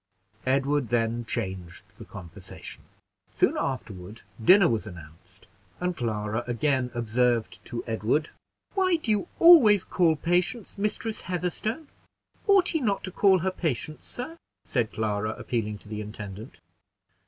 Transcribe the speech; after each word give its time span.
Edward 0.47 0.87
then 0.87 1.25
changed 1.25 1.83
the 1.99 2.05
conversation. 2.05 2.81
Soon 3.35 3.55
afterward 3.55 4.23
dinner 4.43 4.67
was 4.67 4.87
announced, 4.87 5.45
and 5.79 5.95
Clara 5.95 6.43
again 6.47 6.89
observed 6.95 7.63
to 7.65 7.83
Edward, 7.85 8.31
"Why 8.73 8.95
do 8.95 9.11
you 9.11 9.27
always 9.37 9.83
call 9.83 10.15
Patience 10.15 10.75
Mistress 10.75 11.21
Heatherstone? 11.21 11.87
Ought 12.47 12.69
he 12.69 12.79
not 12.81 13.03
to 13.03 13.11
call 13.11 13.37
her 13.45 13.51
Patience, 13.51 14.03
sir?" 14.03 14.39
said 14.65 14.91
Clara, 14.91 15.33
appealing 15.37 15.77
to 15.77 15.87
the 15.87 16.01
intendant. 16.01 16.61